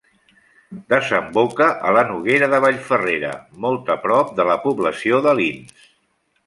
[0.93, 3.35] Desemboca a la Noguera de Vallferrera
[3.67, 5.91] molt a prop de la població d'Alins.